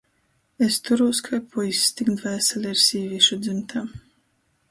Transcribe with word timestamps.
Es 0.67 0.77
turūs 0.87 1.19
kai 1.27 1.39
puiss, 1.51 1.83
tik 1.99 2.09
dvēsele 2.21 2.73
ir 2.77 2.81
sīvīšu 2.87 3.37
dzymtā. 3.45 3.85